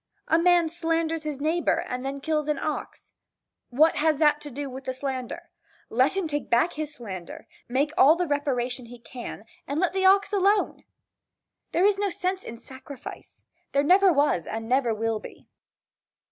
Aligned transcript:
A 0.27 0.39
man 0.39 0.67
slanders 0.67 1.25
his 1.25 1.39
neighbor 1.39 1.85
and 1.87 2.03
then 2.03 2.21
kills 2.21 2.47
an 2.47 2.57
ox. 2.57 3.13
What 3.69 3.97
has 3.97 4.17
that 4.17 4.41
to 4.41 4.49
do 4.49 4.67
with 4.67 4.85
the 4.85 4.95
slander. 4.95 5.51
Let 5.91 6.13
him 6.13 6.27
take 6.27 6.49
back 6.49 6.73
his 6.73 6.95
slander, 6.95 7.45
make 7.69 7.91
all 7.99 8.15
the 8.15 8.25
reparation 8.25 8.85
that 8.85 8.89
he 8.89 8.97
can, 8.97 9.45
and 9.67 9.79
let 9.79 9.93
the 9.93 10.05
ox 10.05 10.33
alone. 10.33 10.85
There 11.71 11.85
is 11.85 11.99
no 11.99 12.09
sense 12.09 12.43
in 12.43 12.57
sacrifice, 12.57 13.45
never 13.75 14.11
was 14.11 14.47
and 14.47 14.67
never 14.67 14.91
will 14.91 15.19
be. 15.19 15.47